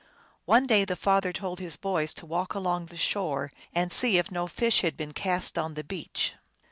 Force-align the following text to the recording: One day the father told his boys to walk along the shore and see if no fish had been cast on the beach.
One 0.45 0.65
day 0.65 0.83
the 0.83 0.95
father 0.95 1.31
told 1.31 1.59
his 1.59 1.75
boys 1.77 2.15
to 2.15 2.25
walk 2.25 2.55
along 2.55 2.87
the 2.87 2.97
shore 2.97 3.51
and 3.71 3.91
see 3.91 4.17
if 4.17 4.31
no 4.31 4.47
fish 4.47 4.81
had 4.81 4.97
been 4.97 5.11
cast 5.11 5.59
on 5.59 5.75
the 5.75 5.83
beach. 5.83 6.33